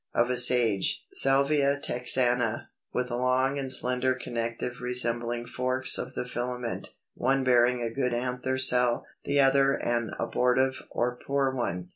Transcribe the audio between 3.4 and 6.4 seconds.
and slender connective resembling forks of the